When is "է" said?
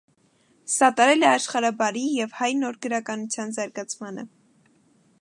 1.27-1.27